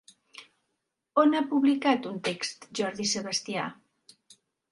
[1.23, 3.67] On ha publicat un text Jordi Sebastià?